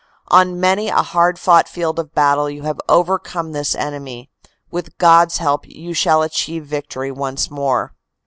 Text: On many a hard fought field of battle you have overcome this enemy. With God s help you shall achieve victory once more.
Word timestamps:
On 0.29 0.59
many 0.59 0.89
a 0.89 1.03
hard 1.03 1.37
fought 1.37 1.69
field 1.69 1.99
of 1.99 2.15
battle 2.15 2.49
you 2.49 2.63
have 2.63 2.81
overcome 2.89 3.51
this 3.51 3.75
enemy. 3.75 4.31
With 4.71 4.97
God 4.97 5.27
s 5.27 5.37
help 5.37 5.67
you 5.67 5.93
shall 5.93 6.23
achieve 6.23 6.65
victory 6.65 7.11
once 7.11 7.51
more. 7.51 7.93